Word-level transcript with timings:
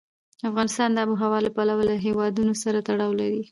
افغانستان 0.49 0.89
د 0.91 0.97
آب 1.03 1.09
وهوا 1.11 1.39
له 1.45 1.51
پلوه 1.55 1.83
له 1.89 1.95
هېوادونو 2.05 2.53
سره 2.63 2.77
تړاو 2.87 3.11
لري. 3.21 3.43